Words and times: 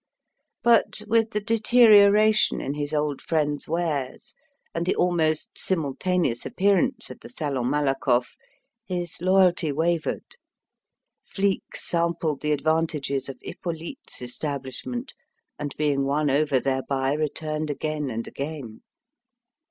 But, 0.63 1.03
with 1.05 1.29
the 1.29 1.39
deterioration 1.39 2.59
in 2.59 2.73
his 2.73 2.91
old 2.91 3.21
friends' 3.21 3.67
wares, 3.69 4.33
and 4.73 4.83
the 4.83 4.95
almost 4.95 5.55
simultaneous 5.55 6.43
appearance 6.43 7.11
of 7.11 7.19
the 7.19 7.29
Salon 7.29 7.69
Malakoff, 7.69 8.35
his 8.83 9.21
loyalty 9.21 9.71
wavered. 9.71 10.37
Flique 11.23 11.75
sampled 11.75 12.41
the 12.41 12.51
advantages 12.51 13.29
of 13.29 13.37
Hippolyte's 13.43 14.23
establishment, 14.23 15.13
and, 15.59 15.77
being 15.77 16.03
won 16.03 16.31
over 16.31 16.59
thereby, 16.59 17.13
returned 17.13 17.69
again 17.69 18.09
and 18.09 18.27
again. 18.27 18.81